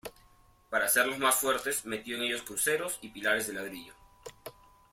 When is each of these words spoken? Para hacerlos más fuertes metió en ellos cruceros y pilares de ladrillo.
Para 0.71 0.85
hacerlos 0.85 1.19
más 1.19 1.35
fuertes 1.35 1.85
metió 1.85 2.17
en 2.17 2.23
ellos 2.23 2.41
cruceros 2.41 2.97
y 3.03 3.09
pilares 3.09 3.45
de 3.45 3.53
ladrillo. 3.53 3.93